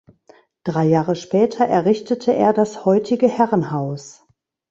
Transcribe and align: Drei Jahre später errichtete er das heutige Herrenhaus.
Drei 0.63 0.87
Jahre 0.87 1.13
später 1.15 1.63
errichtete 1.63 2.33
er 2.33 2.53
das 2.53 2.85
heutige 2.85 3.27
Herrenhaus. 3.27 4.25